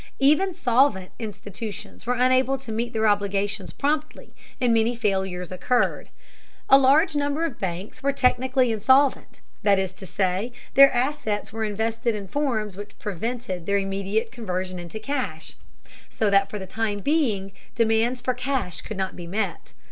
Even 0.17 0.51
solvent 0.51 1.11
institutions 1.19 2.07
were 2.07 2.15
unable 2.15 2.57
to 2.57 2.71
meet 2.71 2.91
their 2.91 3.07
obligations 3.07 3.71
promptly 3.71 4.33
and 4.59 4.73
many 4.73 4.95
failures 4.95 5.51
occurred. 5.51 6.09
A 6.71 6.79
large 6.79 7.15
number 7.15 7.45
of 7.45 7.59
banks 7.59 8.01
were 8.01 8.11
technically 8.11 8.71
insolvent, 8.71 9.41
that 9.61 9.77
is 9.77 9.93
to 9.93 10.07
say, 10.07 10.53
their 10.73 10.91
assets 10.91 11.53
were 11.53 11.63
invested 11.65 12.15
in 12.15 12.27
forms 12.27 12.75
which 12.75 12.97
prevented 12.97 13.67
their 13.67 13.77
immediate 13.77 14.31
conversion 14.31 14.79
into 14.79 14.97
cash, 14.99 15.55
so 16.09 16.31
that 16.31 16.49
for 16.49 16.57
the 16.57 16.65
time 16.65 17.01
being 17.01 17.51
demands 17.75 18.21
for 18.21 18.33
cash 18.33 18.81
could 18.81 18.97
not 18.97 19.15
be 19.15 19.27
met. 19.27 19.73